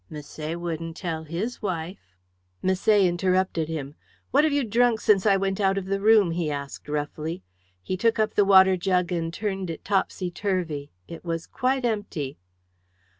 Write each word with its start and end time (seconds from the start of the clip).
Misset 0.11 0.59
wouldn't 0.59 0.97
tell 0.97 1.25
his 1.25 1.61
wife." 1.61 2.15
Misset 2.63 3.03
interrupted 3.05 3.69
him. 3.69 3.93
"What 4.31 4.43
have 4.43 4.51
you 4.51 4.63
drank 4.63 4.99
since 4.99 5.27
I 5.27 5.37
went 5.37 5.61
out 5.61 5.77
of 5.77 5.85
the 5.85 6.01
room?" 6.01 6.31
he 6.31 6.49
asked 6.49 6.89
roughly. 6.89 7.43
He 7.83 7.97
took 7.97 8.17
up 8.17 8.33
the 8.33 8.43
water 8.43 8.75
jug 8.77 9.11
and 9.11 9.31
turned 9.31 9.69
it 9.69 9.85
topsy 9.85 10.31
turvy. 10.31 10.89
It 11.07 11.23
was 11.23 11.45
quite 11.45 11.85
empty. 11.85 12.39